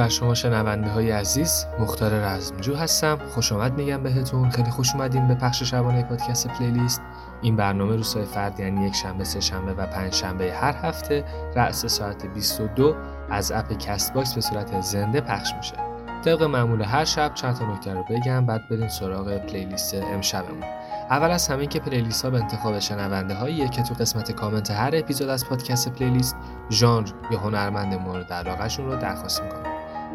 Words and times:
بر 0.00 0.08
شما 0.08 0.34
شنونده 0.34 0.90
های 0.90 1.10
عزیز 1.10 1.66
مختار 1.78 2.12
رزمجو 2.12 2.74
هستم. 2.74 3.18
خوش 3.34 3.52
آمد 3.52 3.74
میگم 3.74 4.02
بهتون. 4.02 4.50
خیلی 4.50 4.70
خوش 4.70 4.94
اومدین 4.94 5.28
به 5.28 5.34
پخش 5.34 5.62
شبانه 5.62 6.02
پادکست 6.02 6.48
playlist. 6.48 7.02
این 7.42 7.56
برنامه 7.56 7.96
روزهای 7.96 8.24
فرد 8.24 8.60
یعنی 8.60 8.86
یک 8.86 8.94
شنبه 8.94 9.24
سه 9.24 9.40
شنبه 9.40 9.72
و 9.72 9.86
پنج 9.86 10.14
شنبه 10.14 10.52
هر 10.52 10.76
هفته 10.76 11.24
رأس 11.56 11.86
ساعت 11.86 12.26
22 12.26 12.96
از 13.30 13.52
اپ 13.52 13.72
Castbox 13.72 14.34
به 14.34 14.40
صورت 14.40 14.80
زنده 14.80 15.20
پخش 15.20 15.54
میشه. 15.56 15.74
طبق 16.24 16.42
معمول 16.42 16.82
هر 16.82 17.04
شب 17.04 17.34
چند 17.34 17.54
تا 17.54 17.72
نکته 17.72 17.94
رو 17.94 18.04
بگم 18.10 18.46
بعد 18.46 18.68
بریم 18.68 18.88
سراغ 18.88 19.38
playlist 19.38 19.94
امشبمون. 19.94 20.64
اول 21.10 21.30
از 21.30 21.48
همه 21.48 21.66
که 21.66 21.80
playlist 21.80 22.24
ها 22.24 22.30
به 22.30 22.40
انتخاب 22.40 22.78
شنونده 22.78 23.34
هاییه 23.34 23.68
که 23.68 23.82
تو 23.82 23.94
قسمت 23.94 24.32
کامنت 24.32 24.70
هر 24.70 24.90
اپیزود 24.94 25.28
از 25.28 25.46
پادکست 25.46 25.88
playlist 25.92 26.36
ژانر 26.70 27.08
یا 27.30 27.38
هنرمند 27.38 27.94
مورد 27.94 28.32
علاقهشون 28.32 28.86
رو 28.86 28.96
درخواست 28.96 29.42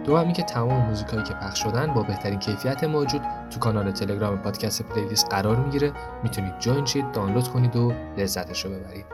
دومی 0.05 0.33
که 0.33 0.43
تمام 0.43 0.85
موزیکایی 0.85 1.23
که 1.23 1.33
پخش 1.33 1.63
شدن 1.63 1.93
با 1.93 2.03
بهترین 2.03 2.39
کیفیت 2.39 2.83
موجود 2.83 3.21
تو 3.49 3.59
کانال 3.59 3.91
تلگرام 3.91 4.37
پادکست 4.37 4.81
پلیلیست 4.81 5.27
قرار 5.29 5.55
می‌گیره. 5.55 5.93
می‌تونید 6.23 6.59
جوین 6.59 6.85
شید 6.85 7.11
دانلود 7.11 7.47
کنید 7.47 7.75
و 7.75 7.93
لذتش 8.17 8.65
رو 8.65 8.71
ببرید. 8.71 9.05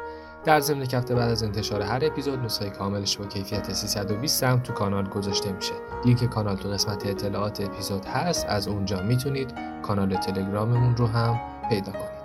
در 0.43 0.59
ضمن 0.59 0.81
هفته 0.81 1.15
بعد 1.15 1.29
از 1.29 1.43
انتشار 1.43 1.81
هر 1.81 1.99
اپیزود 2.05 2.39
نسخه 2.39 2.69
کاملش 2.69 3.17
با 3.17 3.25
کیفیت 3.25 3.73
320 3.73 4.43
هم 4.43 4.59
تو 4.59 4.73
کانال 4.73 5.09
گذاشته 5.09 5.51
میشه. 5.51 5.73
لینک 6.05 6.25
کانال 6.25 6.55
تو 6.55 6.69
قسمت 6.69 7.05
اطلاعات 7.05 7.61
اپیزود 7.61 8.05
هست 8.05 8.45
از 8.49 8.67
اونجا 8.67 9.01
می‌تونید 9.01 9.53
کانال 9.81 10.15
تلگراممون 10.15 10.95
رو 10.97 11.07
هم 11.07 11.39
پیدا 11.69 11.91
کنید. 11.91 12.20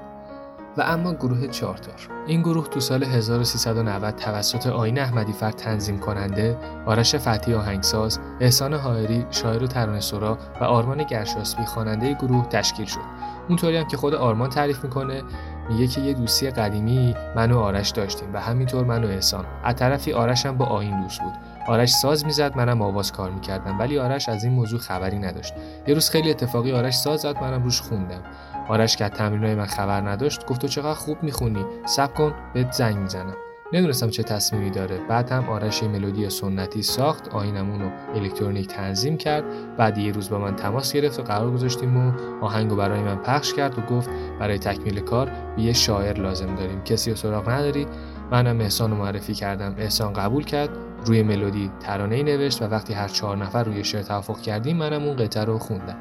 و 0.77 0.83
اما 0.83 1.15
گروه 1.15 1.47
چارتار 1.47 2.09
این 2.27 2.41
گروه 2.43 2.69
تو 2.69 2.81
سال 2.81 3.05
1390 3.05 4.17
توسط 4.17 4.67
آین 4.67 4.99
احمدی 4.99 5.33
فر 5.33 5.51
تنظیم 5.51 5.99
کننده 5.99 6.57
آرش 6.87 7.17
فتی 7.17 7.55
آهنگساز 7.55 8.19
احسان 8.41 8.75
حائری 8.75 9.27
شاعر 9.31 9.63
و 9.63 9.67
ترانه 9.67 10.01
سرا 10.01 10.39
و 10.61 10.65
آرمان 10.65 11.03
گرشاسبی 11.03 11.65
خواننده 11.65 12.15
گروه 12.15 12.49
تشکیل 12.49 12.87
شد. 12.87 13.01
اونطوری 13.49 13.77
هم 13.77 13.89
که 13.89 13.97
خود 13.97 14.15
آرمان 14.15 14.51
تعریف 14.51 14.85
می‌کنه 14.85 15.23
میگه 15.71 15.87
که 15.87 16.01
یه 16.01 16.13
دوستی 16.13 16.51
قدیمی 16.51 17.15
من 17.37 17.53
و 17.53 17.59
آرش 17.59 17.91
داشتیم 17.91 18.35
و 18.35 18.41
همینطور 18.41 18.85
من 18.85 19.05
و 19.05 19.09
احسان. 19.09 19.45
از 19.65 19.75
طرفی 19.75 20.13
آرش 20.13 20.47
هم 20.47 20.57
با 20.57 20.65
آین 20.65 21.03
دوست 21.03 21.21
بود. 21.21 21.33
آرش 21.69 21.91
ساز 21.91 22.25
می‌زد 22.25 22.57
منم 22.57 22.83
آواز 22.83 23.13
کار 23.13 23.31
می‌کردم. 23.31 23.79
ولی 23.79 23.99
آرش 23.99 24.29
از 24.29 24.45
این 24.45 24.53
موضوع 24.53 24.81
خبری 24.81 25.19
نداشت. 25.19 25.55
یه 25.87 25.95
روز 25.95 26.11
خیلی 26.11 26.31
اتفاقی 26.31 26.73
آرش 26.73 26.95
ساز 26.95 27.21
زد 27.21 27.43
منم 27.43 27.63
روش 27.63 27.81
خوندم. 27.81 28.23
آرش 28.69 28.97
که 28.97 29.05
از 29.05 29.11
تمرینای 29.11 29.55
من 29.55 29.67
خبر 29.67 30.01
نداشت 30.01 30.47
گفت 30.47 30.61
تو 30.61 30.69
چقدر 30.69 30.95
خوب 30.95 31.23
می‌خونی. 31.23 31.65
سب 31.87 32.15
کن 32.15 32.35
بهت 32.55 32.73
زنگ 32.73 32.97
می‌زنم. 32.97 33.37
ندونستم 33.73 34.11
چه 34.11 34.23
تصمیمی 34.23 34.71
داره. 34.71 34.99
بعد 35.09 35.31
هم 35.31 35.49
آرش 35.49 35.83
ملودی 35.83 36.31
سنتی 36.31 36.83
ساخت 36.83 37.29
آینمون 37.29 37.81
رو 37.81 37.91
الکترونیک 38.15 38.67
تنظیم 38.67 39.17
کرد. 39.17 39.45
بعد 39.77 39.99
یه 39.99 40.13
روز 40.13 40.31
با 40.31 40.39
من 40.39 40.57
تماس 40.57 40.93
گرفت 40.93 41.21
و 41.21 41.23
قرار 41.23 41.51
گذاشتیم 41.51 41.97
و 41.97 42.13
آهنگو 42.41 42.77
برای 42.77 43.01
من 43.01 43.17
پخش 43.17 43.53
کرد 43.53 43.79
و 43.79 43.83
گفت 43.83 44.11
برای 44.41 44.59
تکمیل 44.59 45.01
کار 45.01 45.31
به 45.57 45.63
یه 45.63 45.73
شاعر 45.73 46.21
لازم 46.21 46.55
داریم. 46.55 46.83
کسی 46.83 47.11
رو 47.11 47.17
سراغ 47.17 47.51
نداری؟ 47.51 47.87
منم 48.31 48.61
احسان 48.61 48.91
رو 48.91 48.97
معرفی 48.97 49.35
کردم. 49.35 49.75
احسان 49.79 50.13
قبول 50.13 50.45
کرد. 50.45 50.71
روی 51.07 51.23
ملودی 51.23 51.71
ترانه 51.81 52.23
نوشت 52.23 52.63
و 52.63 52.65
وقتی 52.65 52.95
هر 52.95 53.09
چهار 53.09 53.37
نفر 53.37 53.65
روی 53.65 53.85
شعر 53.85 54.03
توافق 54.03 54.41
کردیم 54.41 54.77
منم 54.77 55.05
اون 55.05 55.17
قطعه 55.17 55.45
رو 55.45 55.59
خوندم. 55.59 55.97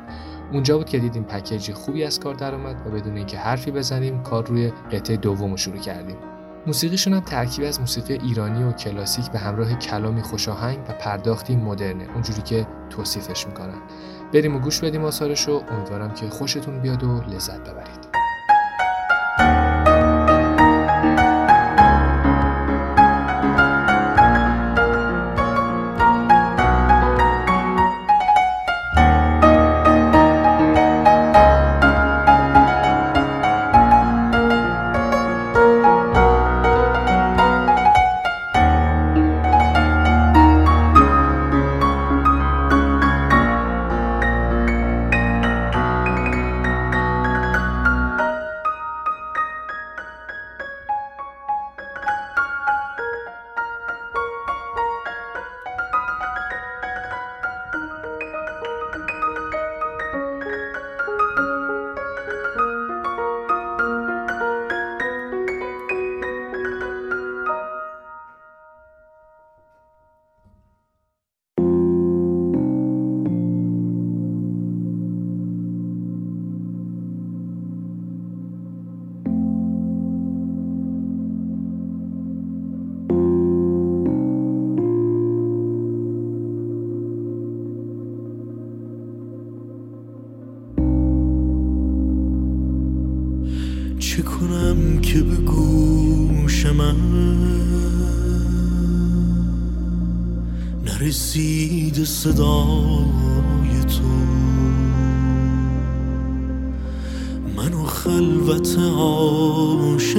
اونجا 0.56 0.78
بود 0.78 0.90
که 0.90 1.00
دیدیم 1.00 1.24
پکیجی 1.24 1.74
خوبی 1.74 2.04
از 2.04 2.20
کار 2.20 2.34
درآمد 2.34 2.88
و 2.88 2.90
بدون 2.90 3.18
اینکه 3.18 3.38
حرفی 3.38 3.72
بزنیم 3.72 4.24
کار 4.24 4.46
روی 4.46 4.72
قطعه 4.92 5.18
دوم 5.18 5.56
شروع 5.56 5.78
کردیم. 5.78 6.18
موسیقیشون 6.68 7.14
هم 7.14 7.20
ترکیب 7.20 7.66
از 7.66 7.80
موسیقی 7.80 8.14
ایرانی 8.14 8.64
و 8.64 8.72
کلاسیک 8.72 9.32
به 9.32 9.40
همراه 9.40 9.74
کلامی 9.74 10.22
خوشاهنگ 10.22 10.80
و 10.90 10.94
پرداختی 10.94 11.56
مدرنه 11.56 12.08
اونجوری 12.14 12.42
که 12.42 12.68
توصیفش 12.90 13.48
می‌کنن. 13.48 13.78
بریم 14.34 14.56
و 14.56 14.60
گوش 14.60 14.80
بدیم 14.80 15.04
آثارش 15.04 15.48
رو. 15.48 15.64
امیدوارم 15.72 16.14
که 16.14 16.30
خوشتون 16.30 16.80
بیاد 16.80 17.04
و 17.04 17.22
لذت 17.22 17.60
ببرید. 17.60 18.25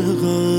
عاشقم 0.07 0.56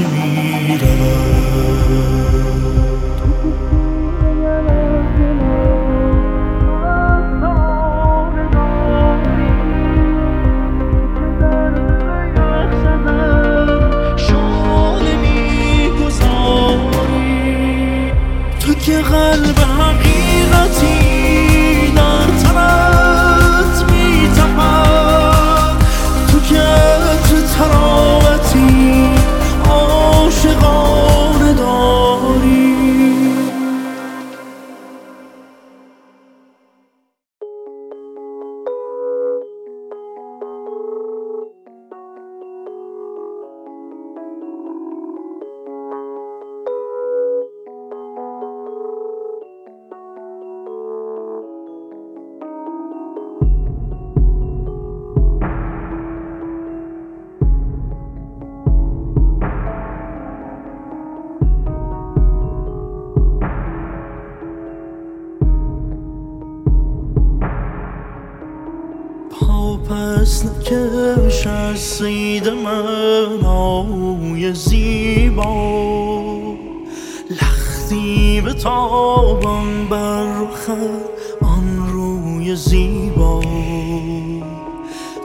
من 0.00 0.04
چه 0.04 0.35
نکش 71.76 71.82
از 71.82 71.82
سید 71.82 72.48
من 72.48 73.44
آوی 73.46 74.52
زیبا. 74.52 76.24
لختی 77.30 78.40
به 78.40 78.52
تابان 78.52 79.88
بر 79.90 80.26
آن 81.42 81.88
روی 81.92 82.56
زیبا. 82.56 83.40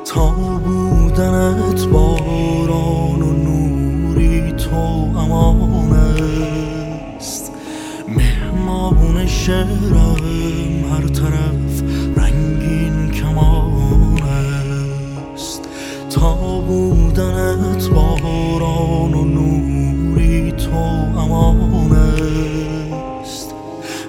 تا 0.06 0.30
بودنت 0.66 1.86
باران 1.86 3.22
و 3.22 3.34
نوری 3.34 4.52
تو 4.52 4.76
امان 5.18 5.94
است. 7.18 7.52
مهمان 8.08 9.28
شعرم 9.28 10.16
هر 10.92 11.08
طرف 11.08 11.61
بودنت 16.68 17.90
باران 17.90 19.14
و 19.14 19.26
نوری 19.26 20.52
تو 20.52 20.76
امان 21.20 21.92
است. 21.92 23.54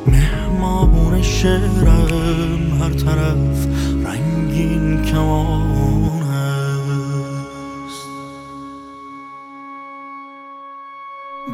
مهمان 0.07 1.23
شعرم 1.23 2.83
هر 2.83 2.91
طرف 2.91 3.67
رنگین 4.05 5.03
کمان 5.03 6.23
است. 6.23 8.09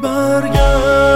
برگرد 0.01 1.08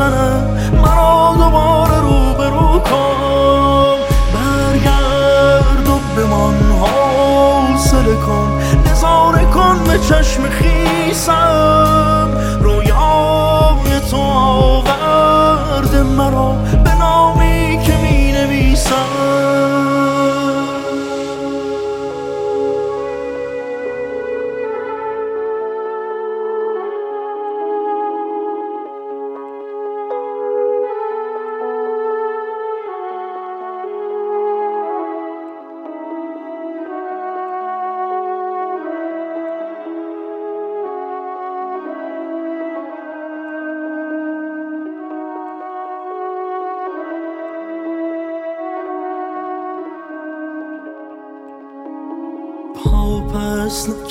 شدنت 0.00 0.72
مرا 0.82 1.34
دوباره 1.38 2.00
رو 2.00 2.34
به 2.38 2.44
رو 2.44 2.78
کن. 2.78 3.96
برگرد 4.34 5.88
و 5.88 5.98
بمان 6.16 6.54
حوصله 6.54 8.14
کن. 8.26 8.60
نظاره 8.90 9.44
کن 9.44 9.84
به 9.84 9.98
چشم 9.98 10.42
خیسم. 10.50 12.28
رویای 12.60 14.00
تو 14.10 14.16
آورده 14.16 16.02
مرا. 16.02 16.54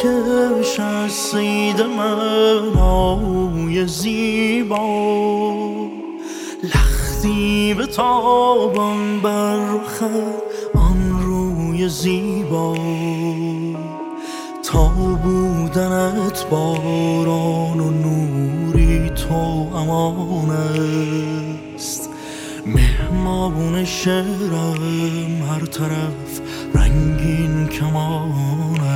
نکش 0.06 0.80
از 0.80 1.12
سید 1.12 1.82
من 1.82 2.78
آوی 2.80 3.86
زیبا 3.86 4.80
لختی 6.64 7.74
به 7.74 7.86
تابان 7.86 9.22
آن 10.76 11.22
روی 11.22 11.90
زیبا 11.90 12.76
تا 14.64 14.88
بودنت 15.24 16.46
باران 16.50 17.80
و 17.80 17.90
نوری 17.90 19.10
تو 19.10 19.34
امان 19.76 20.50
است 21.76 22.10
مهمان 22.66 23.86
شعرم 23.86 25.44
هر 25.50 25.66
طرف 25.66 26.42
رنگین 26.76 27.68
کمان 27.68 28.89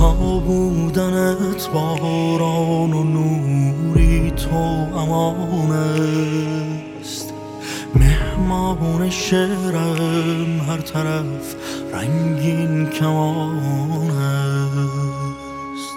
تا 0.00 0.12
بودنت 0.14 1.68
باران 1.74 2.92
و 2.92 3.04
نوری 3.04 4.30
تو 4.30 4.56
امان 4.98 5.70
است. 5.70 7.32
مهمان 7.94 9.10
شعرم 9.10 10.60
هر 10.68 10.76
طرف 10.76 11.54
رنگین 11.92 12.86
کمان 12.86 14.10
است. 14.10 15.96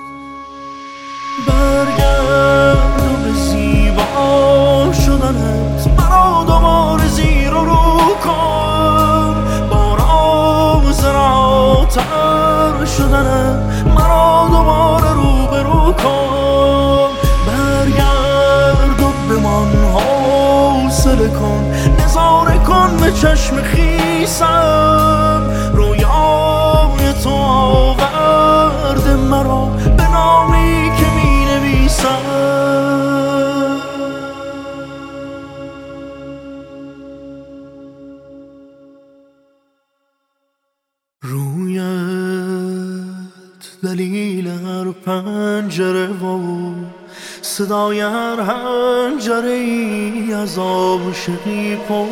برگرد 1.47 3.23
به 3.23 3.31
زیبا 3.33 4.93
شدنت 4.93 5.87
مرا 5.97 6.97
زیر 7.07 7.53
و 7.53 7.65
رو 7.65 8.15
کن. 8.23 9.35
با 9.69 9.95
راز 9.95 11.05
راتر 11.05 12.85
شدنت 12.85 13.63
کن 16.03 17.09
برگرد 17.47 18.99
و 19.01 19.11
بمان 19.29 19.71
حوصله 19.93 21.29
کن. 21.29 21.73
نظاره 22.03 22.57
کن 22.57 22.97
به 22.97 23.11
چشم 23.11 23.61
خیسم. 23.61 25.41
رویای 25.73 27.13
تو 27.23 27.29
آورده 27.29 29.15
مرا. 29.15 29.65
به 29.97 30.07
نامی 30.11 30.91
که 30.97 31.05
می 31.15 31.45
نویسم. 31.45 32.32
صدای 47.53 47.99
هر 47.99 48.39
هنجره 48.39 49.49
ای 49.49 50.33
از 50.33 50.59
آبشقی 50.59 51.75
پر. 51.75 52.05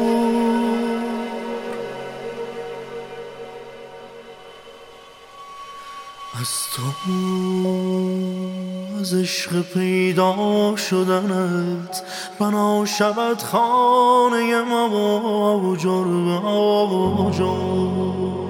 از 6.42 6.50
تو 6.74 6.82
از 9.00 9.14
عشق 9.14 9.62
پیدا 9.62 10.76
شدنت 10.76 12.04
بنا 12.40 12.86
شود 12.86 13.42
خانه 13.42 14.62
ما 14.62 15.60
و 15.60 15.76
جرب 15.76 16.46
آب 16.46 17.20
و 17.20 17.32
جرب 17.32 18.41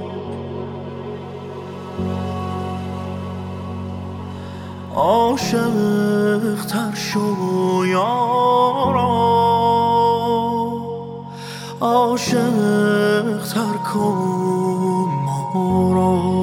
عاشق 4.95 6.65
تر 6.69 6.95
شو 6.95 7.85
یارا 7.85 9.11
عاشق 11.81 13.43
تر 13.53 13.77
کن 13.93 15.09
ما 15.25 16.41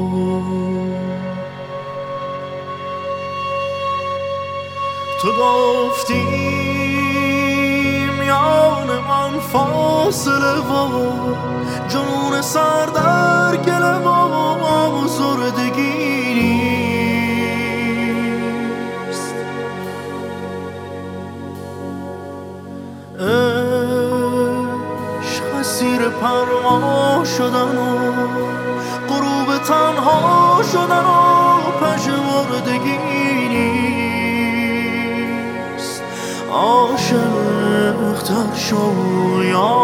تو 5.23 5.29
گفتی 5.33 6.25
میان 8.21 8.87
من 9.09 9.41
فاصله 9.53 10.59
و 10.59 10.89
جنون 11.89 12.43
سر 12.43 12.87
در 12.87 13.57
گله 13.57 13.99
و 13.99 15.09
زردگی 15.09 15.98
پروا 26.23 27.25
شدن 27.25 27.79
و 27.79 28.13
غروب 29.09 29.59
تنها 29.59 30.63
شدن 30.73 31.05
و 31.05 31.71
پژمردگی 31.81 32.99
نیست. 33.49 36.03
عاشق 36.53 38.23
تر 38.25 38.57
شو 38.57 38.93
یا 39.45 39.75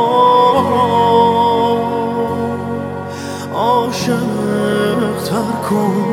عاشق 3.54 4.32
تر 5.24 5.50
کن. 5.70 6.03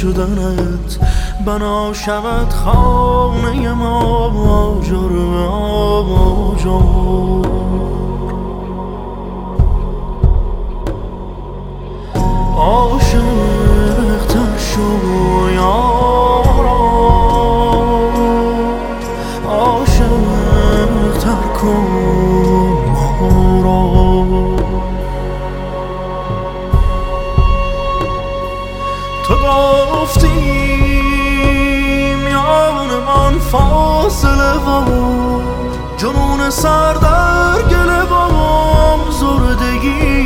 شدنت 0.00 0.98
بنا 1.46 1.92
شود 1.92 2.50
خانه 2.50 3.72
ما 3.74 4.00
آجر 4.70 5.12
آجر 6.26 7.69
جنون 36.40 36.50
سر 36.50 36.92
در 36.92 37.62
گله 37.62 38.02
و 38.02 39.10
زردگی 39.10 40.20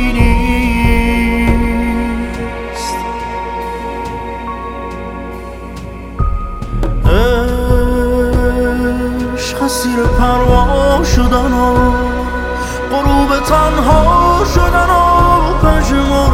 اسیر 9.65 10.03
پروا 10.03 11.03
شدن 11.03 11.53
و 11.53 11.91
غروب 12.91 13.39
تنها 13.39 14.43
شدن 14.55 14.89
و 14.89 15.53
پژمردگی 15.63 16.24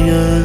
تشنه 0.00 0.44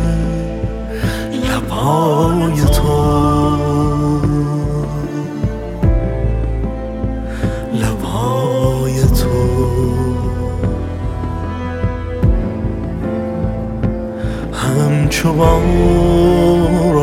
لبای 7.74 9.02
تو. 9.02 9.46
همچو 14.54 15.34
باران 15.34 16.98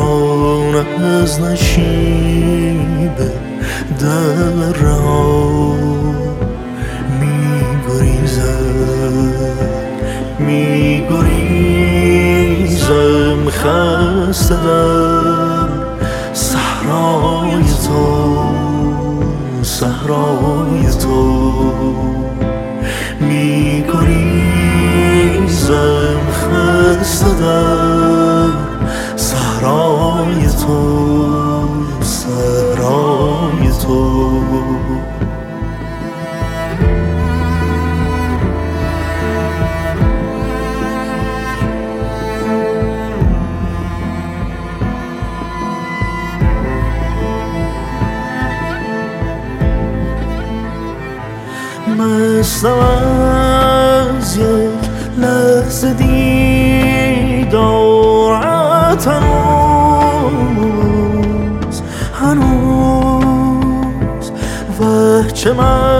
از 1.03 1.41
نشیب 1.41 3.17
در 3.99 4.73
می 10.39 11.01
گریزم 12.93 13.49
خسته 13.49 14.55
در 14.55 15.67
صحرای 16.33 17.63
تو 17.87 18.37
صحرای 19.63 20.91
تو 21.01 21.43
می 23.19 23.83
گریزم 23.93 25.43
خسته 26.31 27.31
در 27.41 28.49
صحرای 29.15 30.47
تو 30.61 30.79
صحرای 32.01 33.71
تو 33.81 34.23
مثل 52.63 52.69
از 52.69 54.37
یک 54.37 54.43
لحظه 55.17 55.93
دیدارت 55.93 57.47
هنوز 59.07 60.61
هنوز. 62.21 63.11
و 64.79 64.83
چه 65.33 65.53
مستی 65.53 65.92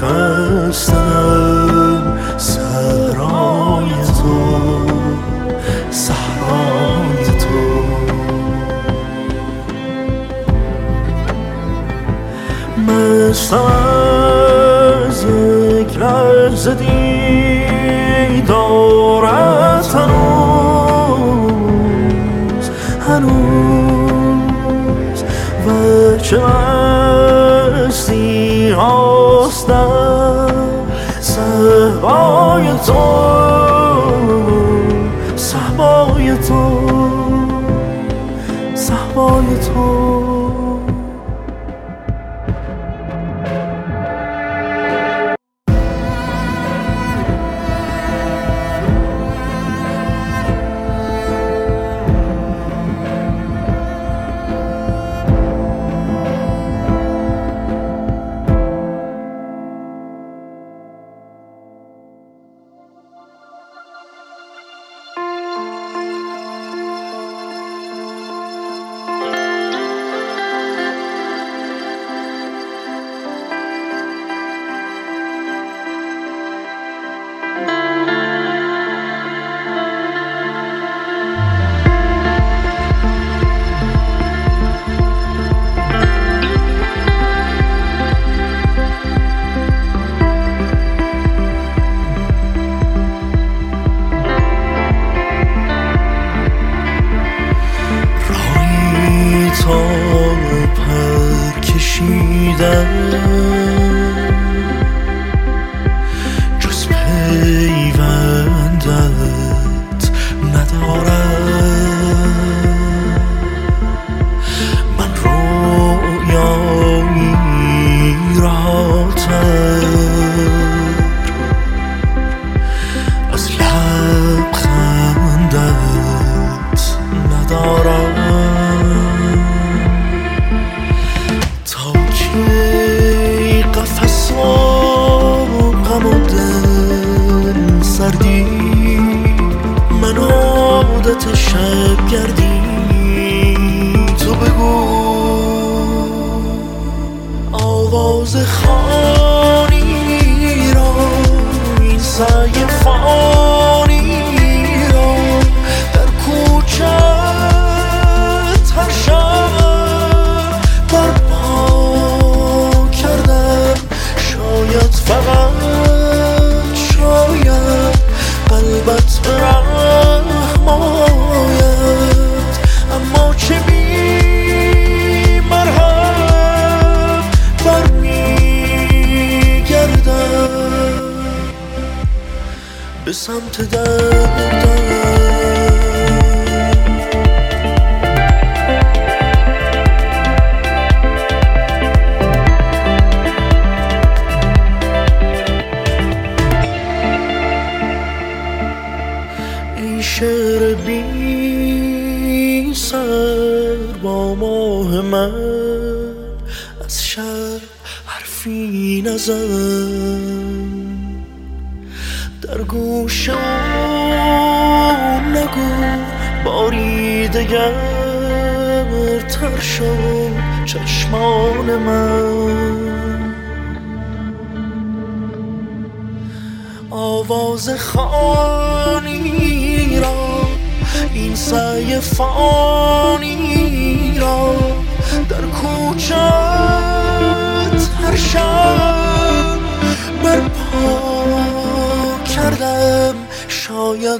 گریزم 0.00 1.09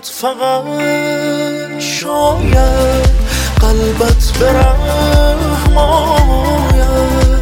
شاید 0.00 0.04
فقط 0.04 0.64
شاید. 1.78 3.10
قلبت 3.60 4.32
آید. 5.76 7.40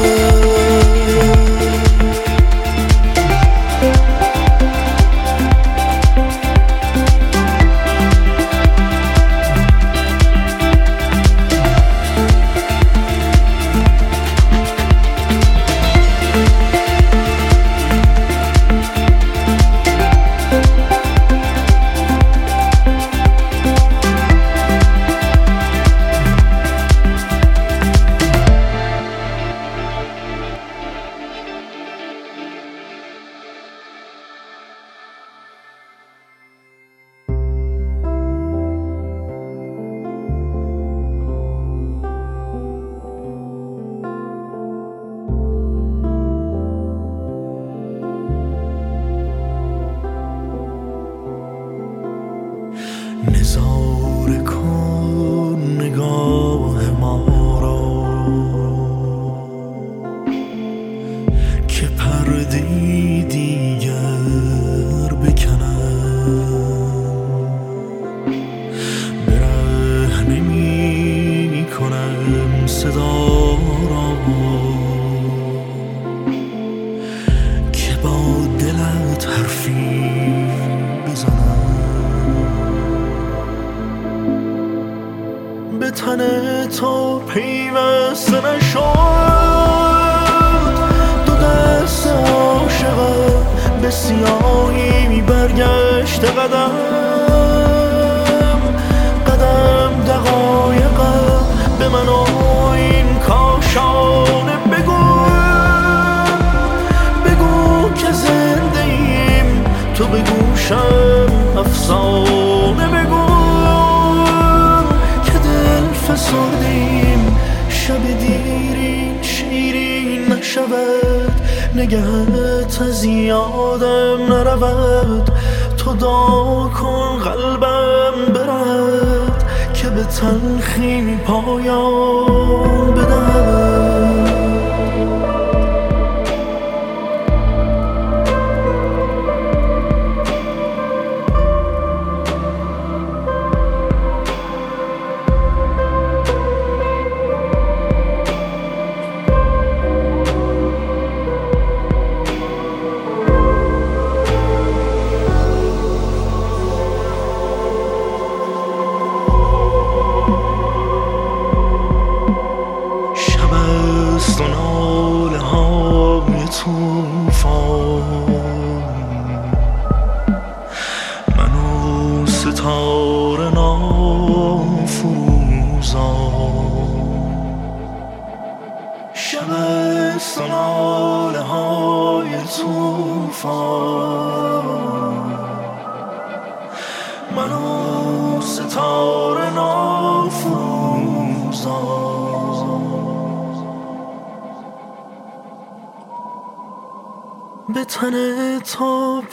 فسردیم 116.14 117.38
شب 117.70 118.20
دیرین 118.20 119.22
شیرین 119.22 120.34
نشود. 120.34 121.42
نگهت 121.76 122.82
از 122.82 123.04
یادم 123.04 124.34
نرود. 124.34 125.32
تو 125.78 125.94
دعا 125.94 126.68
کن 126.68 127.20
قلبم 127.24 128.34
برد 128.34 129.44
که 129.74 129.90
به 129.90 130.04
تلخی 130.04 131.18
پایان 131.26 132.94
بدهد. 132.94 133.63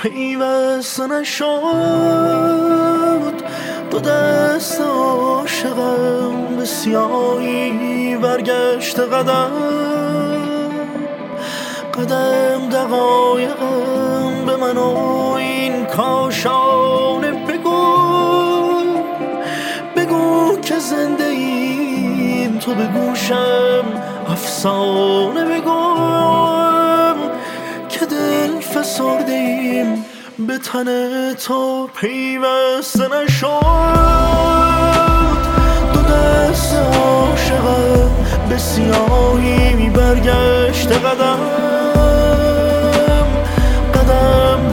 پیوسته 0.03 1.07
نشد. 1.07 1.45
دو 3.91 4.01
دست 4.01 4.81
عاشقم 4.81 6.57
به 6.57 6.65
سیاهی 6.65 8.17
برگشت 8.17 8.99
قدم. 8.99 9.53
قدم 11.95 12.69
دقایقم 12.73 14.47
به 14.47 14.57
من 14.57 14.77
و 14.77 14.97
این 15.39 15.87
کاشانه 15.87 17.31
بگو. 17.31 18.11
زنده 20.81 21.25
ایم 21.25 22.59
تو 22.59 22.75
به 22.75 22.87
گوشم 22.87 23.85
افسانه 24.29 25.45
بگویم 25.45 27.17
که 27.89 28.07
دل 28.07 28.60
فسرده 28.75 29.33
ایم 29.33 30.05
به 30.47 30.59
تن 30.59 30.87
تو 31.35 31.89
پیوسته 32.01 33.09
نشد. 33.09 33.47
دو 35.95 36.03
دست 36.03 36.75
عاشقم 36.75 38.11
به 38.49 38.59
سیاهی 38.59 39.91
برگشت 39.91 40.93
قدم. 40.93 41.39
قدم 43.95 44.73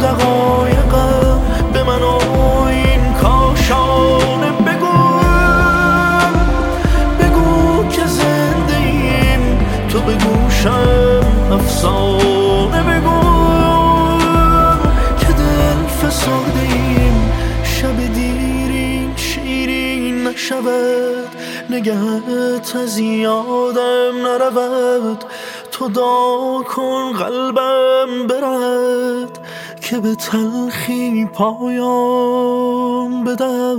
نشود 20.48 21.28
نگهت 21.70 22.76
از 22.76 22.98
یادم 22.98 24.28
نرود. 24.28 25.24
تو 25.72 25.90
دا 25.90 26.64
کن 26.64 27.14
قلبم 27.14 28.28
برد 28.28 29.40
که 29.82 29.98
به 29.98 30.16
تلخی 30.16 31.26
پایان 31.26 33.24
بدهد. 33.24 33.78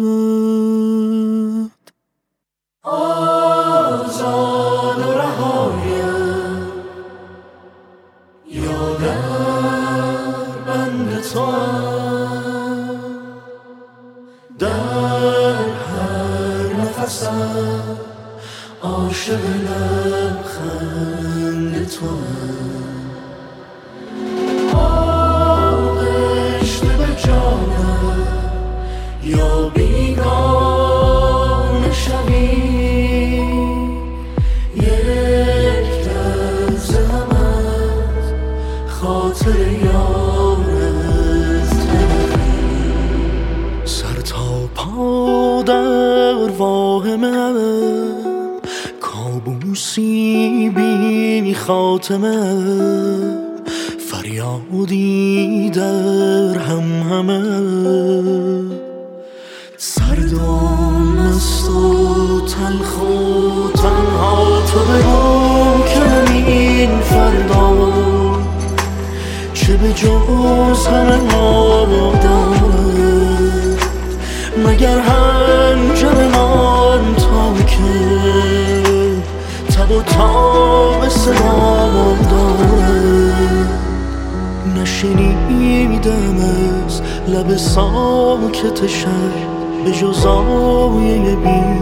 آزاد 2.82 4.18
و 4.98 5.12
رهایم 5.12 6.68
یادم 8.46 10.34
بند 10.66 11.20
تو 11.22 11.97
نفسم 17.08 17.40
عاشق 18.82 19.40
لبخند 20.44 21.08
تو 21.88 22.06
آغشته 22.06 22.47
کابوسی 49.78 50.72
بی 50.74 51.54
خاتمه. 51.54 52.54
فریادی 54.10 55.70
در 55.70 56.58
هم 56.58 57.02
همه. 57.10 57.42
سرد 59.76 60.32
و 60.32 60.68
مست 61.16 61.68
و 61.68 62.40
تلخ 62.40 63.02
و 63.02 63.76
تنها 63.78 64.62
تو 64.66 64.78
بگو 64.78 65.38
این 66.46 67.00
فردا. 67.00 67.92
چه 69.54 69.76
به 69.76 69.92
جز 69.92 70.86
همه 70.86 71.16
ما 71.32 71.86
مگر 74.66 74.98
هنجر 74.98 75.27
تاب 80.18 81.08
صدا 81.08 82.16
دارد 82.30 83.68
نشنیدم 84.76 86.36
از 86.36 87.02
لب 87.28 87.56
ساکت 87.56 88.86
شهر 88.86 89.48
به 89.84 89.92
جز 89.92 90.26
آیه 90.26 91.36
بی 91.36 91.78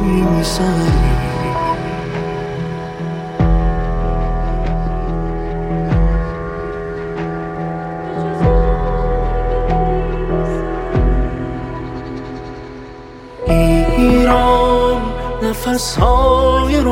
ایران 13.99 15.03
نفس 15.43 15.97
های 15.97 16.16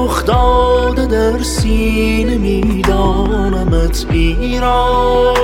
رخ 0.05 0.25
داده 0.25 1.07
در 1.07 1.43
سینه 1.43 2.39
میدانمت 2.39 4.07
ایران. 4.11 5.35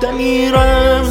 دمیرم 0.00 1.02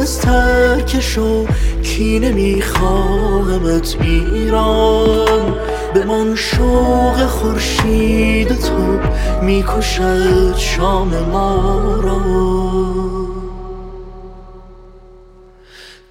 از 0.00 0.20
ترکش 0.20 1.18
و 1.18 1.46
کینه 1.82 2.32
میخواهمت 2.32 3.96
ایران. 4.00 5.54
به 5.94 6.04
من 6.04 6.34
شوق 6.34 7.26
خورشید 7.26 8.48
تو 8.48 8.98
می‌کشد 9.42 10.56
شام 10.56 11.08
ما 11.32 12.00
را. 12.02 12.20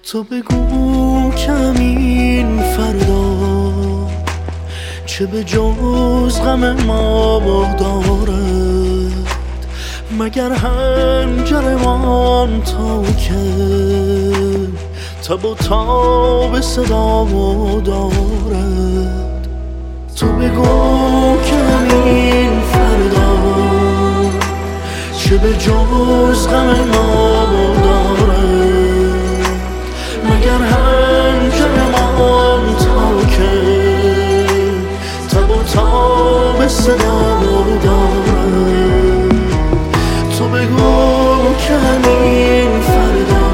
تو 0.02 0.22
بگو 0.22 1.30
کمین 1.30 2.62
فردا 2.62 3.69
چه 5.20 5.26
به 5.26 5.44
جز 5.44 6.40
غم 6.40 6.72
ما 6.86 7.40
دارد 7.78 9.12
مگر 10.18 10.52
هنجرمان 10.52 11.82
تا 12.62 13.02
که 13.02 13.34
تب 15.28 15.44
و 15.44 15.54
تاب 15.54 16.60
صدا 16.60 17.26
دارد؟ 17.84 19.48
تو 20.16 20.26
بگو 20.26 21.36
کمین 21.50 22.60
فردا 22.72 23.36
چه 25.18 25.36
به 25.36 25.52
جز 25.52 26.48
غم 26.48 26.66
ما 26.66 27.69
صدا 36.80 37.40
دارد 37.82 37.86
تو 40.38 40.48
بگو 40.48 41.54
که 41.58 41.74
همین 41.74 42.80
فردا 42.80 43.46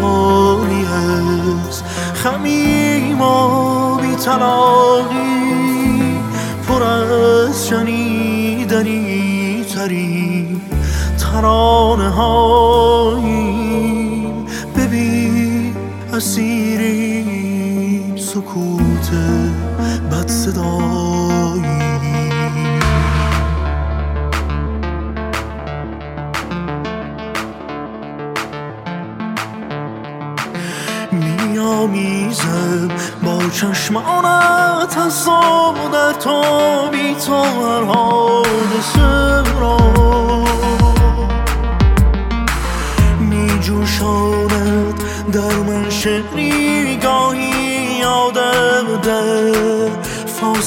home. 0.00 0.21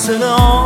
فاصله 0.06 0.18
می 0.18 0.64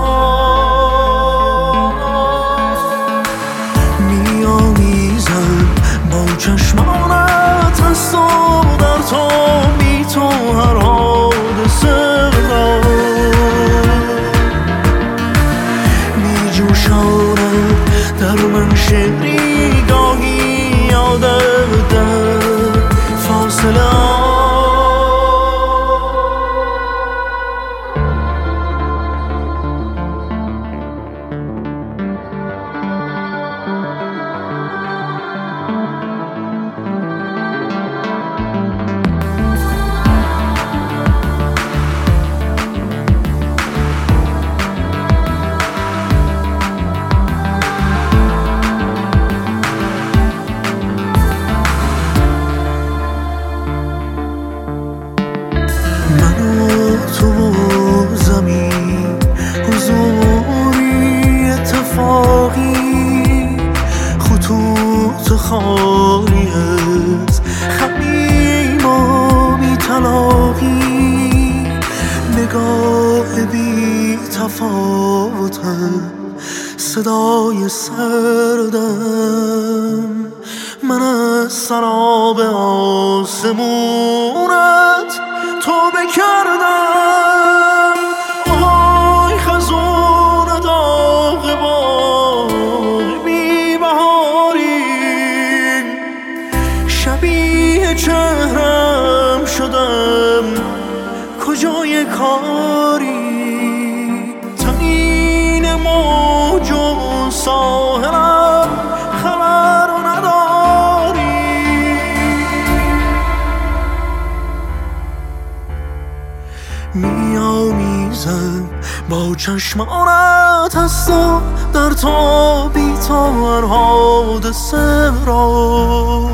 با 119.39 119.45
چشمانت 119.45 120.75
هستم 120.75 121.41
در 121.73 121.89
تو 121.89 122.69
بی 122.73 122.93
تو 123.07 123.47
هر 123.47 123.61
حادثه 123.61 125.11
را. 125.25 126.29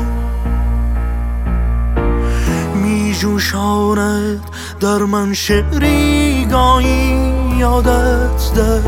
میجوشاند 2.74 4.40
در 4.80 4.98
من 4.98 5.34
شعری 5.34 6.44
گاهی 6.50 7.34
یادت 7.58 8.54
ده 8.54 8.82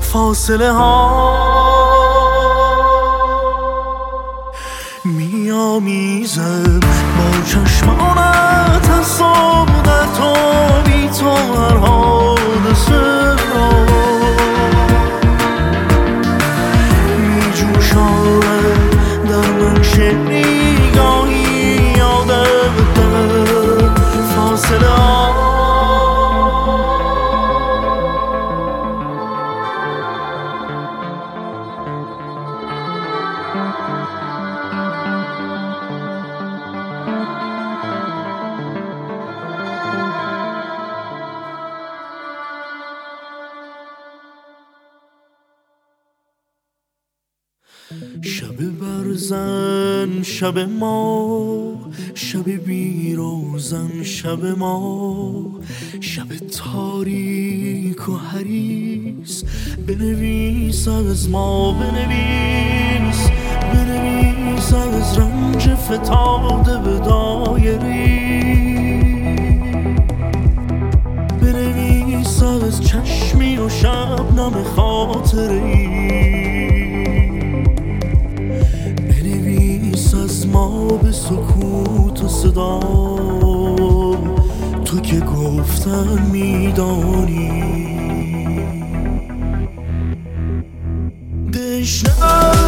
فاصله 0.00 0.72
ها. 0.72 1.40
میامیزم 5.04 6.80
با 6.80 7.42
چشمانت 7.46 8.90
از 8.90 9.06
در 9.84 10.06
تو 10.18 10.34
بی 10.84 11.08
تو 11.08 11.30
هر 11.30 11.76
حادثه 11.76 13.00
را 13.54 13.70
میجوشانه 17.18 18.74
در 19.28 19.50
من 19.50 19.82
شعری 19.82 20.29
شب 50.50 50.58
ما 50.58 51.72
شب 52.14 52.50
بیروزن 52.50 54.02
شب 54.02 54.44
ما 54.58 55.46
شب 56.00 56.36
تاریک 56.36 58.08
و 58.08 58.16
حریس 58.16 59.44
بنویس 59.86 60.88
از 60.88 61.28
ما 61.28 61.72
بنویس 61.72 63.30
بنویس 63.72 64.74
از 64.74 65.18
رنج 65.18 65.74
فتاده 65.74 66.78
به 66.78 66.98
دایری. 66.98 68.40
بنویس 71.42 72.42
از 72.42 72.80
چشمی 72.80 73.58
و 73.58 73.68
شبنم 73.68 74.62
خاطری. 74.76 75.79
گفتن 85.80 86.22
میدانی؟ 86.32 87.50
دشنر 91.54 92.59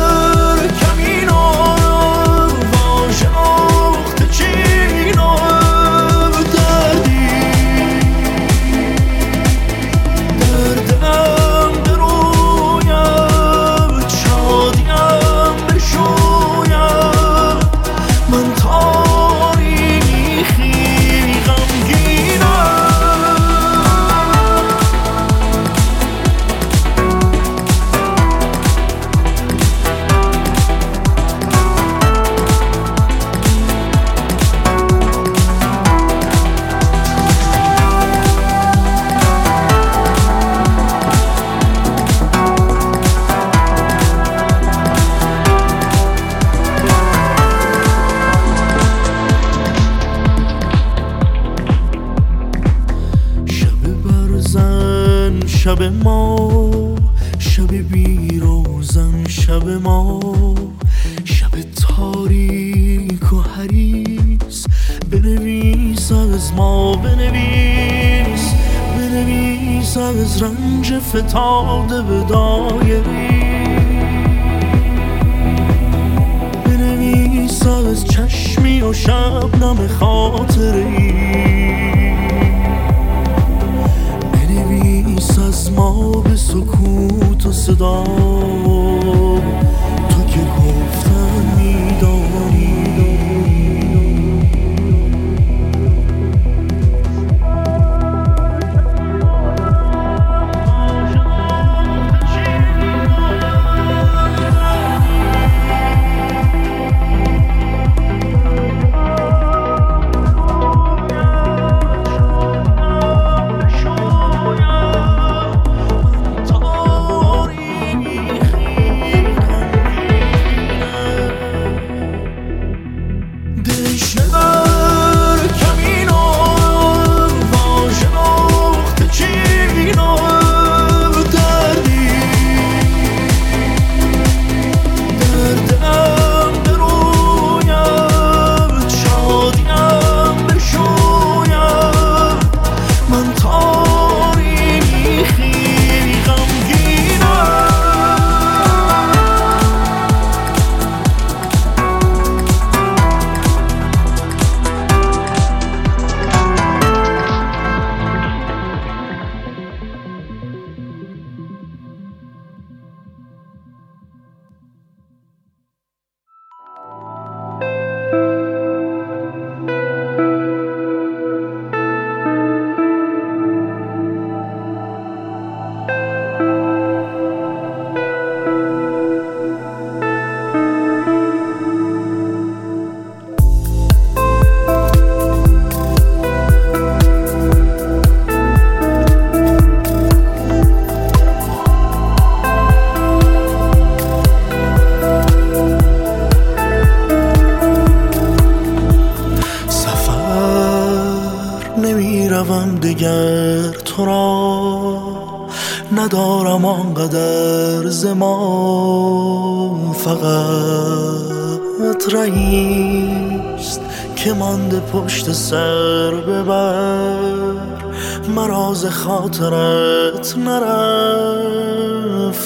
خاطرت 219.07 220.37
نرفت 220.39 221.83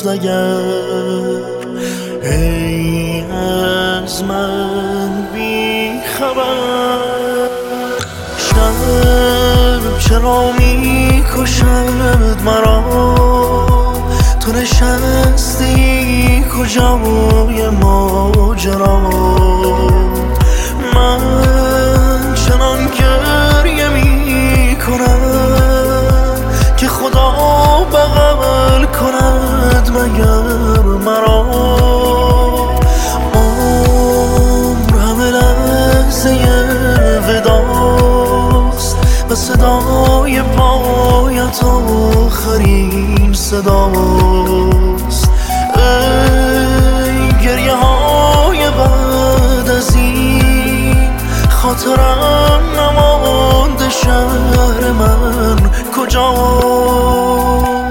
اگر 0.07 0.61
ای 2.23 3.21
از 3.21 4.25
من 4.25 5.29
بی 5.35 5.91
خبر. 6.19 7.49
شب 8.39 8.75
چرا 9.99 10.53
می 10.59 11.25
کشد 11.37 12.43
مرا؟ 12.45 12.85
تو 14.41 14.53
نشستی 14.53 16.45
کجای 16.59 17.69
ماجرا؟ 17.69 19.01
من 20.95 21.21
چنان 22.35 22.81
گریه 22.99 23.89
می 23.89 24.77
کنم 24.87 25.16
که 26.77 26.89
خدا 26.89 27.31
بغل 27.93 28.85
کند 28.85 29.91
مگر 29.91 30.83
مرا. 31.05 31.47
عمر 33.35 34.99
همه 34.99 35.31
لحظه 35.31 36.31
وداست 37.29 38.97
و 39.31 39.35
صدای 39.35 40.43
پایت 40.43 41.65
آخرین 41.65 43.33
صداست. 43.33 45.31
ای 45.77 47.45
گریه 47.45 47.75
های 47.75 48.71
بعد 48.71 49.71
از 49.71 49.95
این 49.97 51.11
خاطرم 51.51 52.63
نمانده 52.79 53.89
شهر 53.91 54.93
من. 54.93 55.76
کجاست 55.97 57.86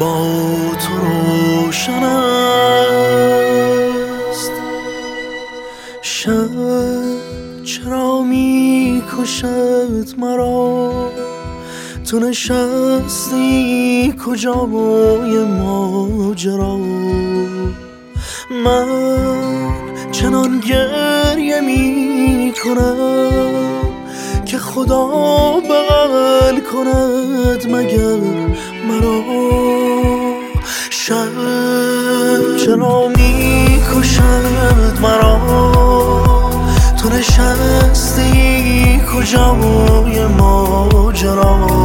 با 0.00 0.16
تو 0.80 0.94
روشن 0.96 2.02
است. 2.02 2.90
شب 6.02 6.50
چرا 7.64 8.22
می 8.22 9.02
کشد 9.18 10.08
مرا؟ 10.18 10.92
تو 12.10 12.18
نشستی 12.18 14.14
کجای 14.26 15.44
ماجرا؟ 15.44 16.76
من 18.64 18.86
چنان 20.12 20.60
گریه 20.60 21.60
می 21.60 22.52
کنم 22.64 23.50
که 24.46 24.58
خدا 24.58 25.06
بغل 25.60 26.60
کند 26.60 27.66
مگر 27.70 28.20
مرا؟ 28.88 29.69
می‌کشد. 31.10 32.56
چرا 32.56 33.08
می‌کشد 33.08 34.98
مرا؟ 35.02 35.40
تو 37.02 37.08
نشستی 37.08 38.32
کجای 39.14 40.26
ماجرا؟ 40.26 41.79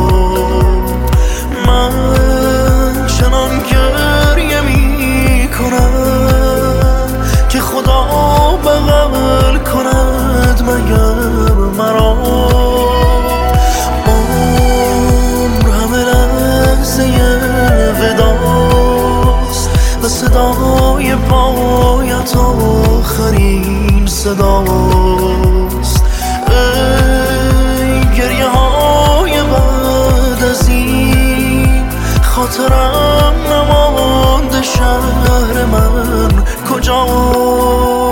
صداست. 24.26 26.04
ای 26.48 28.18
گریه 28.18 28.48
های 28.48 29.32
بعد 29.32 30.44
از 30.44 30.68
این 30.68 31.92
خاطرم 32.24 33.34
نمانده 33.52 34.62
شهر 34.62 35.66
من. 35.66 36.44
کجاست؟ 36.70 38.05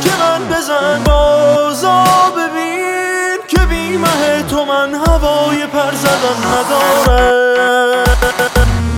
که 0.00 0.10
من 0.20 0.48
بزن 0.48 1.04
بازا 1.04 2.04
ببین 2.36 3.38
که 3.48 3.58
بیمه 3.58 4.42
تو 4.50 4.64
من 4.64 4.94
هوای 4.94 5.66
پر 5.66 5.94
زدن 5.94 6.38
نداره. 6.52 8.04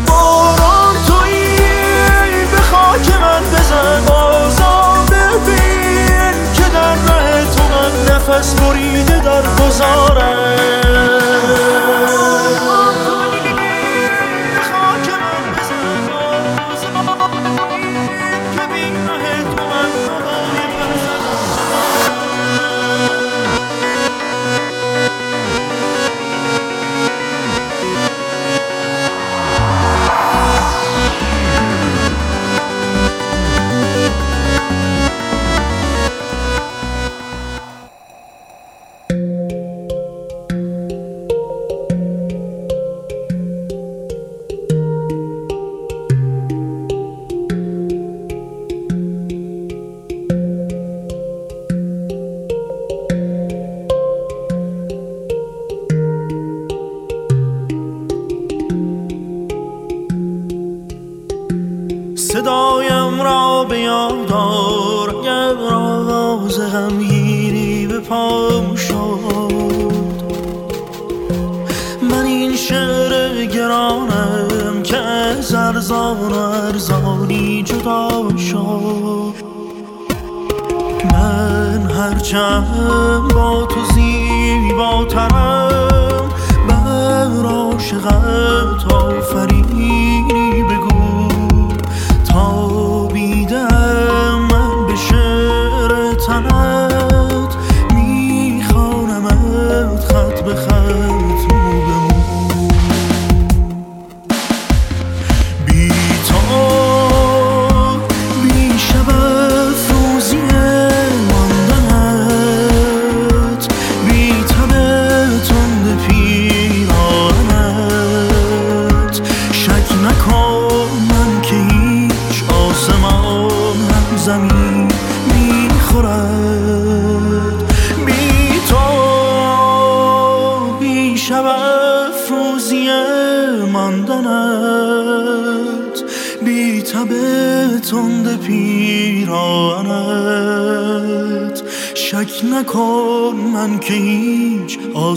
باران 0.06 0.96
تویی 1.06 2.44
به 2.52 2.60
خاک 2.70 3.10
من 3.20 3.42
بزن 3.42 4.04
بازا 4.06 4.94
ببین 5.10 6.52
که 6.54 6.64
در 6.72 6.94
ره 6.94 7.44
تو 7.56 7.62
من 7.62 8.14
نفس 8.14 8.54
بریده 8.54 9.20
در 9.20 9.42
گذاره. 9.42 10.63
هرچند 82.24 83.34
با 83.34 83.66
تو 83.66 83.84
زیباترم 83.94 85.43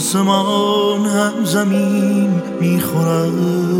آسمان 0.08 1.06
هم 1.06 1.44
زمین 1.44 2.42
می‌خورد. 2.60 3.77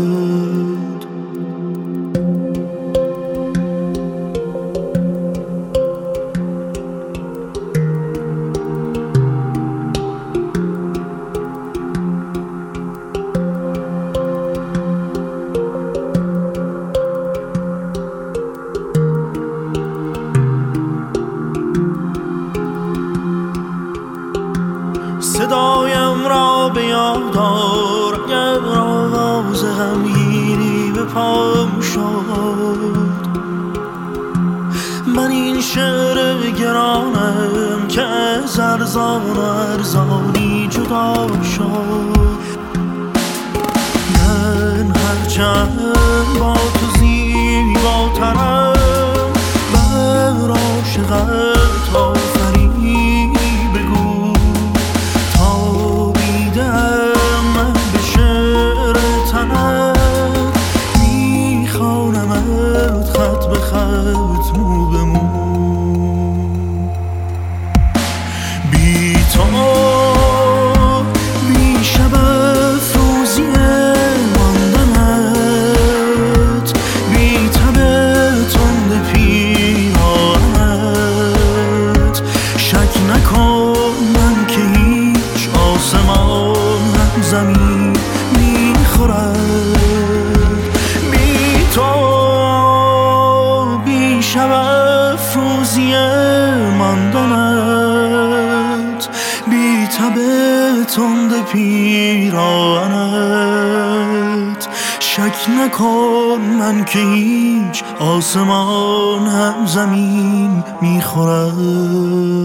آسمان 108.19 109.27
هم 109.27 109.65
زمین 109.65 110.63
می‌خورد. 110.81 112.38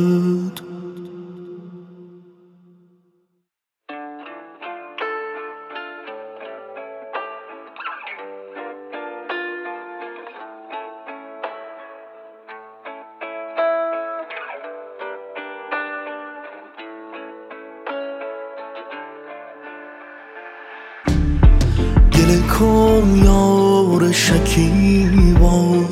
یار 23.95 24.13
شکیبا 24.13 25.85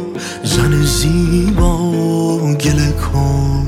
زن 0.44 0.82
زیبا 0.82 1.76
گل 2.54 2.80
کن 3.02 3.66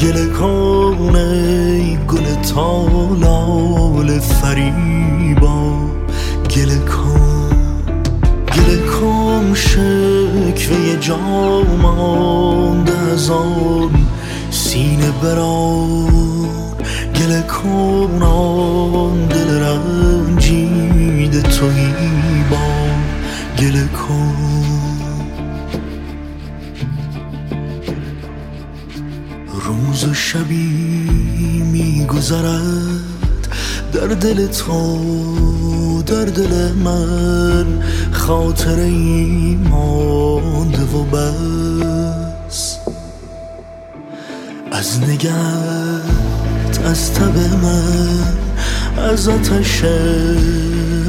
گل 0.00 0.32
کن 0.32 1.16
ای 1.16 1.96
گل 2.08 2.34
تالال 2.54 4.18
فریبا 4.20 5.56
گل 6.56 6.78
کن 6.78 7.82
گل 8.54 8.86
کن 8.86 9.54
شکوه 9.54 10.96
جا 11.00 11.62
مانده 11.82 12.98
از 13.12 13.30
آن 13.30 14.06
سینه 14.50 15.10
بران 15.22 16.34
گل 17.16 17.40
کن 17.40 18.22
آن 18.22 19.26
دل 19.26 19.50
رنجیده 19.60 21.42
توی 21.42 22.03
گله 23.58 23.88
کن 23.88 25.44
روز 29.52 30.04
و 30.04 30.14
شبی 30.14 31.62
میگذرد 31.72 33.14
در 33.92 34.06
دل 34.06 34.46
تو 34.46 36.02
در 36.02 36.24
دل 36.24 36.72
من 36.72 37.66
خاطر 38.12 38.78
ای 38.80 39.58
مانده 39.70 40.82
و 40.82 41.04
بس. 41.04 42.76
از 44.72 45.00
نگرد 45.00 46.82
از 46.84 47.12
تب 47.12 47.38
من 47.62 48.53
از 48.98 49.28
آتش 49.28 49.84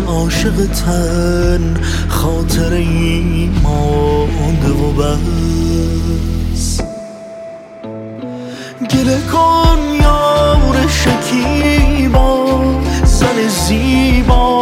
عاشق 0.08 0.66
تن 0.66 1.74
خاطر 2.08 2.84
مانده 3.64 4.70
و 4.70 4.92
بس. 4.92 6.82
گله 8.92 9.18
کن 9.32 9.80
یار 10.02 10.88
شکیبا 10.88 12.46
زن 13.06 13.48
زیبا. 13.68 14.55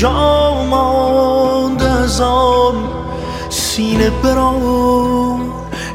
جا 0.00 0.64
مانده 0.64 1.90
از 1.90 2.20
آن 2.20 2.74
سینه 3.50 4.10
بران؟ 4.10 5.40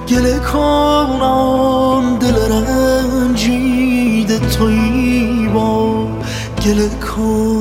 گله 0.10 0.40
کنان 0.40 2.18
دل 2.18 2.36
رنجیده 2.52 4.40
توی 4.40 5.50
با 5.54 6.08
گله 6.66 6.90
کن. 6.90 7.55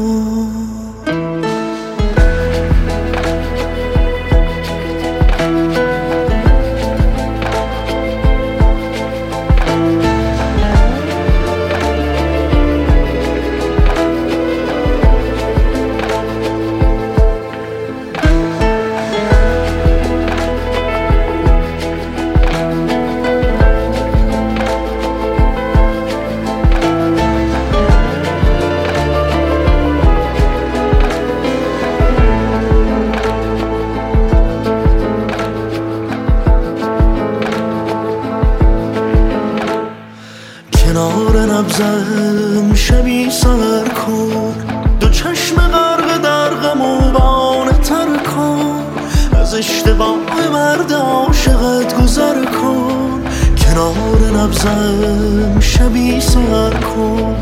نبزم 54.65 55.61
شبی 55.61 56.21
سر 56.21 56.71
کن. 56.71 57.37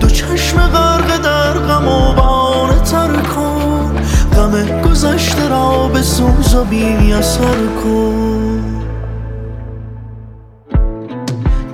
دو 0.00 0.08
چشم 0.08 0.60
غرق 0.60 1.22
در 1.22 1.52
غم 1.52 1.88
و 1.88 2.12
بانه 2.12 2.80
تر 2.80 3.22
کن. 3.22 3.96
غم 4.36 4.80
گذشته 4.80 5.48
را 5.48 5.88
به 5.88 6.02
سوز 6.02 6.54
و 6.54 6.64
بی 6.64 7.12
اثر 7.12 7.66
کن. 7.84 8.84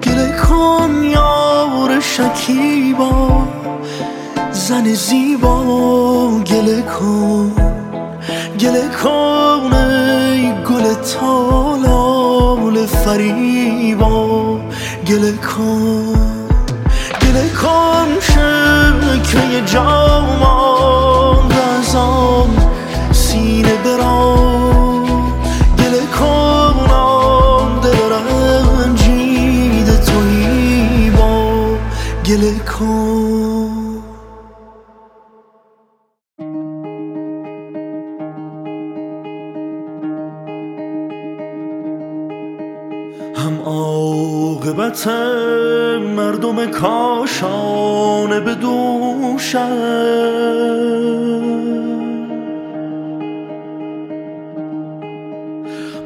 گله 0.02 0.32
کن 0.48 1.02
یار 1.02 2.00
شکیبا 2.00 3.42
زن 4.52 4.94
زیبا 4.94 5.64
گله 6.46 6.82
کن. 6.82 7.52
گله 8.60 8.88
کن 9.04 9.72
ای 9.72 10.52
گل 10.68 10.94
تالال 10.94 12.86
فریبا. 12.86 14.53
گله 15.08 15.32
کن 15.32 16.14
گله 17.22 17.48
کن 17.62 18.08
شبکه 18.20 19.60
جامان 19.72 20.63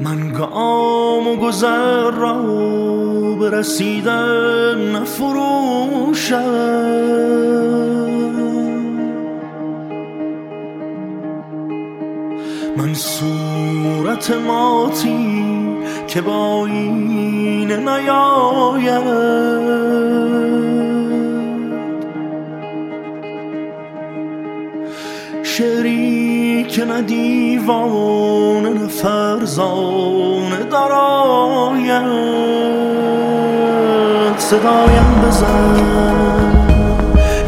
من 0.01 0.33
گام 0.39 1.29
و 1.29 1.37
گذر 1.37 2.11
را 2.11 2.43
به 3.41 3.51
رسیدن 3.51 4.97
نفروشم. 4.97 6.39
من 12.77 12.95
صورت 12.95 14.31
ماتی 14.31 15.49
که 16.07 16.21
با 16.21 16.67
این 16.67 17.73
نیاید 17.89 19.29
شعری 25.59 26.65
که 26.69 26.85
نه 26.85 27.03
دیوانه 27.03 28.69
نه 28.69 28.87
فرزانه 28.87 30.65
دراید 30.71 32.09
صدایم 34.39 35.23
بزن 35.25 35.77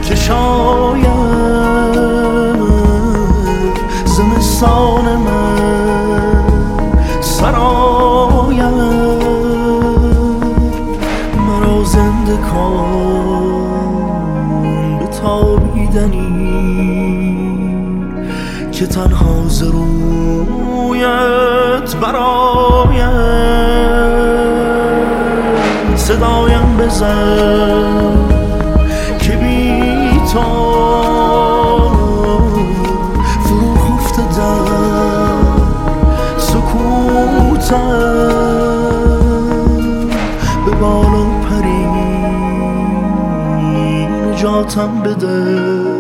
که 0.03 0.15
شاید 0.15 1.10
رویت 21.01 21.97
براید 21.97 23.01
صدایم 25.97 26.77
بزن 26.77 28.29
که 29.19 29.33
بی 29.33 30.21
تو 30.33 30.41
فرو 33.45 33.75
خفته 33.75 34.23
در 34.23 34.67
سکوتم. 36.39 37.91
به 40.67 40.71
بالا 40.81 41.25
پری 41.25 41.87
نجاتم 44.07 45.03
بده. 45.03 46.00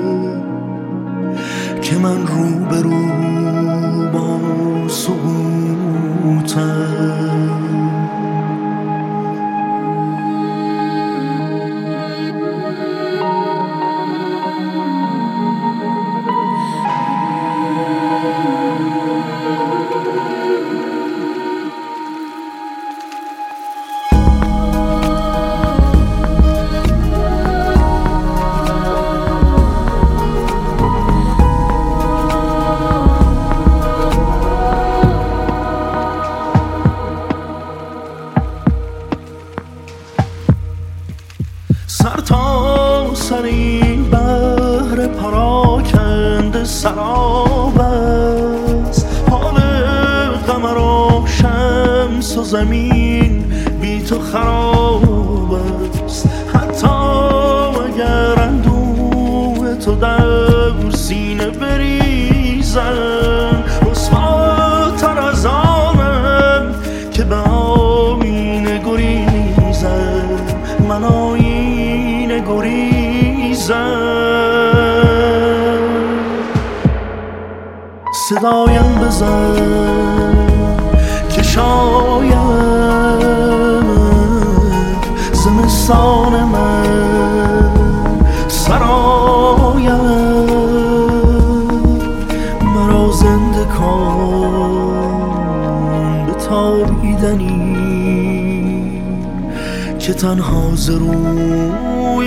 تنها 100.31 100.74
زرویت 100.74 102.26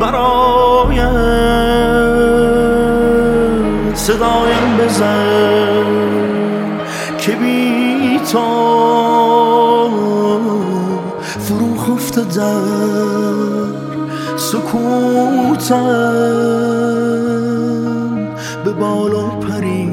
برایم 0.00 1.14
صدایم 3.94 4.76
بزن 4.80 5.84
که 7.18 7.32
بی 7.32 8.20
تو 8.32 8.38
فرو 11.38 11.76
خفته 11.76 12.24
در 12.24 12.60
سکوتم. 14.36 15.82
به 18.64 18.72
بالا 18.72 19.26
پری 19.26 19.84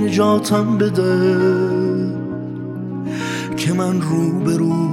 نجاتم 0.00 0.78
بده. 0.78 1.77
که 3.68 3.74
من 3.74 4.00
رو 4.00 4.32
به 4.40 4.56
رو 4.56 4.88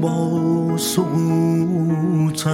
با 0.00 0.76
سقوطم 0.78 2.52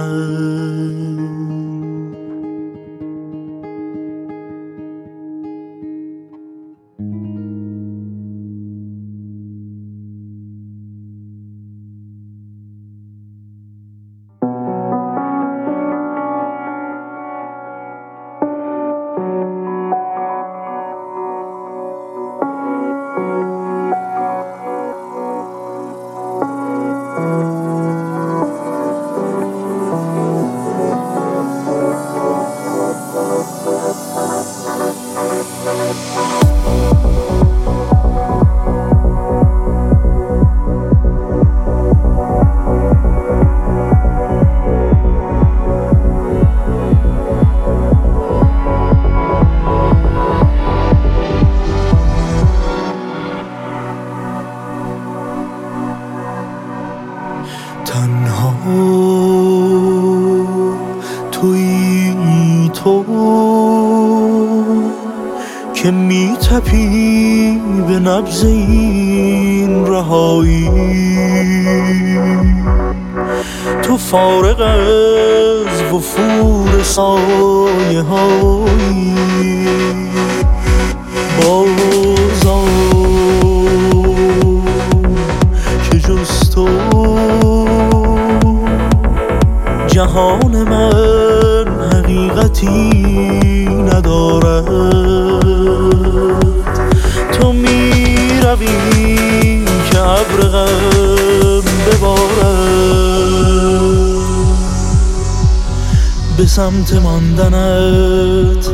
سمت 106.59 106.93
ماندنت 106.93 108.65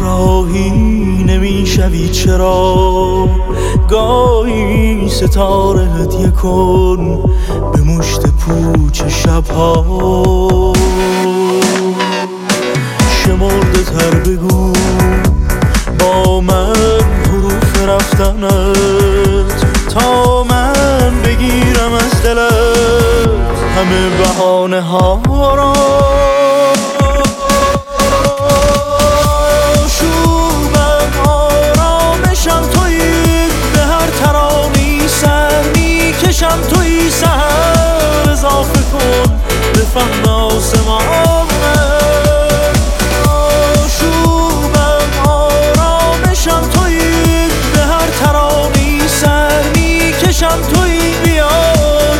راهی 0.00 0.70
نمی‌شوی. 1.26 2.08
چرا؟ 2.08 3.28
گاهی 3.88 5.08
ستاره 5.08 5.80
هدیه 5.80 6.30
کن 6.30 7.30
به 7.72 7.80
مشت 7.80 8.20
پوچ 8.26 9.02
شبها. 9.02 10.72
شمرده 13.08 13.82
تر 13.84 14.14
بگو 14.30 14.72
با 15.98 16.40
من 16.40 16.74
حروف 17.28 17.88
رفتنت. 17.88 19.66
تا 19.94 20.44
من 20.44 21.22
بگیرم 21.24 21.92
از 21.94 22.22
دلت 22.22 23.58
همه 23.76 24.10
بهانه 24.18 24.80
ها 24.80 25.20
را. 25.54 25.72
می‌کشم 36.42 36.60
تویی 36.60 37.10
سهر 37.10 38.30
اضافه 38.32 38.82
کن. 38.92 39.40
به 39.72 39.80
فهم 39.94 40.32
آسمانه. 40.32 41.46
آشوبم 43.84 45.28
آرامشم 45.28 46.68
تویی 46.74 47.48
به 47.74 47.80
هر 47.80 48.08
ترانی 48.20 49.08
سر 49.08 49.62
می‌کشم 49.74 50.62
تویی 50.74 51.14
بیا 51.24 51.48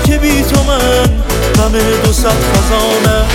که 0.04 0.18
بی 0.18 0.42
تو 0.42 0.62
من 0.62 1.10
غم 1.54 1.72
دو 2.04 2.12
خزانه. 2.12 3.26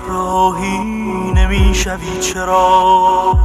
راهی 0.08 0.78
نمی‌شوی. 1.34 2.18
چرا؟ 2.20 3.38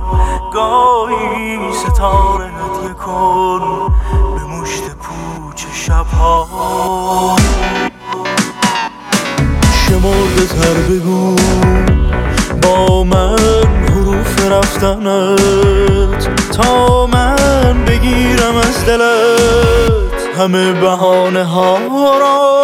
گاهی 0.53 1.59
ستاره 1.73 2.45
هدیه 2.45 2.93
کن 3.05 3.93
به 4.35 4.43
مشت 4.43 4.83
پوچ 4.83 5.65
شبها. 5.73 7.35
شمرده 9.87 10.45
تر 10.45 10.73
بگو 10.73 11.35
با 12.61 13.03
من 13.03 13.74
صرف 14.25 14.51
رفتنت 14.51 16.29
تا 16.51 17.05
من 17.05 17.85
بگیرم 17.87 18.55
از 18.57 18.85
دلت. 18.85 20.37
همه 20.37 20.73
بهانه 20.73 21.43
ها 21.43 21.77
را 22.19 22.54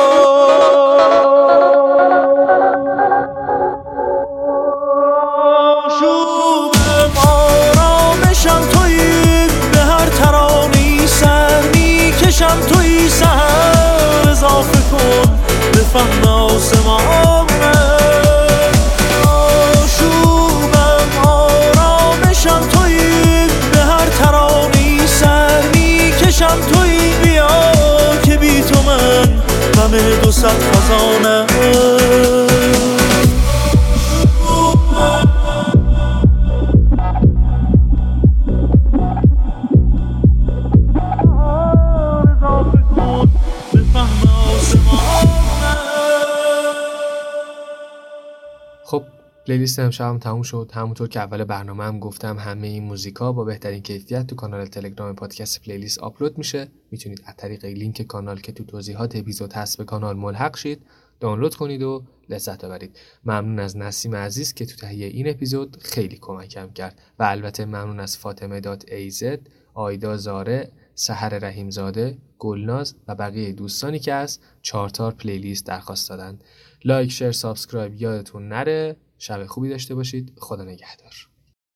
playlist 49.51 49.79
امشبم 49.79 50.19
تموم 50.19 50.41
شد. 50.41 50.71
همونطور 50.73 51.07
که 51.07 51.19
اول 51.19 51.43
برنامه 51.43 51.83
هم 51.83 51.99
گفتم 51.99 52.39
همه 52.39 52.67
این 52.67 52.83
موزیکا 52.83 53.31
با 53.31 53.43
بهترین 53.43 53.81
کیفیت 53.81 54.27
تو 54.27 54.35
کانال 54.35 54.65
تلگرام 54.65 55.15
پادکست 55.15 55.61
playlist 55.61 55.99
آپلود 55.99 56.37
میشه. 56.37 56.67
می‌تونید 56.91 57.23
از 57.25 57.35
طریق 57.37 57.65
لینک 57.65 58.01
کانال 58.01 58.39
که 58.39 58.51
تو 58.51 58.63
توضیحات 58.63 59.15
اپیزود 59.15 59.53
هست 59.53 59.77
به 59.77 59.83
کانال 59.83 60.17
ملحق 60.17 60.57
شید 60.57 60.81
دانلود 61.19 61.55
کنید 61.55 61.83
و 61.83 62.03
لذت 62.29 62.65
ببرید. 62.65 62.97
ممنون 63.25 63.59
از 63.59 63.77
نسیم 63.77 64.15
عزیز 64.15 64.53
که 64.53 64.65
تو 64.65 64.75
تهیه 64.75 65.07
این 65.07 65.29
اپیزود 65.29 65.77
خیلی 65.81 66.17
کمکم 66.21 66.71
کرد. 66.73 67.01
و 67.19 67.23
البته 67.23 67.65
ممنون 67.65 67.99
از 67.99 68.17
فاطمه 68.17 68.59
dot 68.59 68.91
ایزد 68.91 69.39
آیدا 69.73 70.17
زاره 70.17 70.71
سحر 70.95 71.29
رحیمزاده 71.29 72.17
گلناز 72.39 72.95
و 73.07 73.15
بقیه 73.15 73.51
دوستانی 73.53 73.99
که 73.99 74.13
از 74.13 74.39
چارتار 74.61 75.11
playlist 75.11 75.65
درخواست 75.65 76.09
دادن 76.09 76.39
like 76.85 77.11
share 77.11 77.31
subscribe 77.31 78.01
یادتون 78.01 78.47
نره. 78.47 78.95
شب 79.21 79.45
خوبی 79.45 79.69
داشته 79.69 79.95
باشید. 79.95 80.33
خدا 80.39 80.63
نگهدار. 80.63 81.30